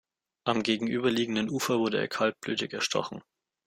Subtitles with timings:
[0.45, 3.21] Am gegenüberliegenden Ufer wurde er kaltblütig erstochen.